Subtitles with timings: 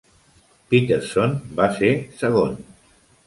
[0.71, 1.93] Peterson va ser
[2.25, 2.57] segon.